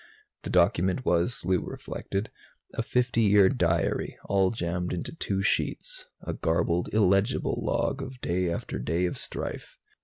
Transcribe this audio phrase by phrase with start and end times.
[0.41, 2.31] The document was, Lou reflected,
[2.73, 8.49] a fifty year diary, all jammed onto two sheets a garbled, illegible log of day
[8.49, 9.77] after day of strife.